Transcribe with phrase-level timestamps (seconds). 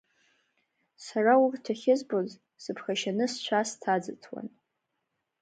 [1.05, 2.29] Сара урҭ ахьызбоз
[2.63, 4.47] сыԥхашьаны сцәа сҭаӡыҭуан.